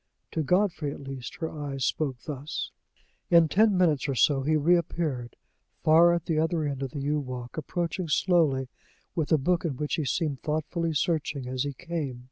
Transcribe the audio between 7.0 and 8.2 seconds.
yew walk, approaching